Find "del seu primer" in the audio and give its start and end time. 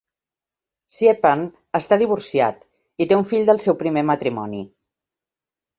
3.53-4.07